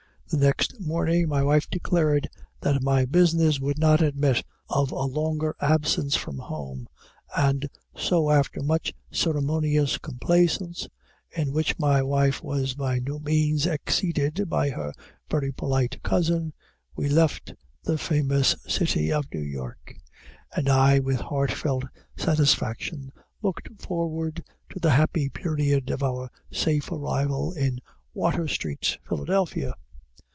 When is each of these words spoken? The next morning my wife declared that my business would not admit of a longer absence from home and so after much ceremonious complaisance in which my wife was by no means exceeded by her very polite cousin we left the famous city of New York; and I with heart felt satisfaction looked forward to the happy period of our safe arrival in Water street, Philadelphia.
The 0.33 0.37
next 0.37 0.79
morning 0.79 1.27
my 1.27 1.43
wife 1.43 1.69
declared 1.69 2.29
that 2.61 2.81
my 2.81 3.03
business 3.03 3.59
would 3.59 3.77
not 3.77 4.01
admit 4.01 4.45
of 4.69 4.89
a 4.89 4.95
longer 5.03 5.57
absence 5.59 6.15
from 6.15 6.37
home 6.39 6.87
and 7.35 7.67
so 7.97 8.29
after 8.29 8.61
much 8.63 8.93
ceremonious 9.11 9.97
complaisance 9.97 10.87
in 11.35 11.51
which 11.51 11.77
my 11.77 12.01
wife 12.01 12.41
was 12.41 12.75
by 12.75 12.99
no 12.99 13.19
means 13.19 13.67
exceeded 13.67 14.49
by 14.49 14.69
her 14.69 14.93
very 15.29 15.51
polite 15.51 16.01
cousin 16.01 16.53
we 16.95 17.09
left 17.09 17.53
the 17.83 17.97
famous 17.97 18.55
city 18.65 19.11
of 19.11 19.25
New 19.33 19.41
York; 19.43 19.93
and 20.55 20.69
I 20.69 20.99
with 20.99 21.19
heart 21.19 21.51
felt 21.51 21.83
satisfaction 22.15 23.11
looked 23.41 23.67
forward 23.81 24.45
to 24.69 24.79
the 24.79 24.91
happy 24.91 25.27
period 25.27 25.89
of 25.89 26.01
our 26.01 26.31
safe 26.49 26.89
arrival 26.89 27.51
in 27.51 27.79
Water 28.13 28.47
street, 28.47 28.97
Philadelphia. 29.05 29.73